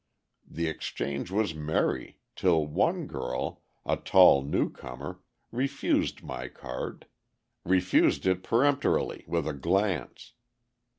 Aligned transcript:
The 0.49 0.65
exchange 0.65 1.29
was 1.29 1.53
merry, 1.53 2.17
till 2.35 2.65
one 2.65 3.05
girl, 3.05 3.61
a 3.85 3.97
tall 3.97 4.41
newcomer, 4.41 5.19
refused 5.51 6.23
my 6.23 6.47
card 6.47 7.05
refused 7.63 8.25
it 8.25 8.41
peremptorily, 8.41 9.23
with 9.27 9.47
a 9.47 9.53
glance. 9.53 10.33